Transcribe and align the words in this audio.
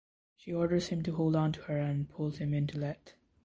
She 0.35 0.51
orders 0.51 0.87
him 0.87 1.03
to 1.03 1.11
hold 1.11 1.35
onto 1.35 1.61
her 1.65 1.77
and 1.77 2.09
pulls 2.09 2.39
him 2.39 2.55
into 2.55 2.79
Lethe. 2.79 3.13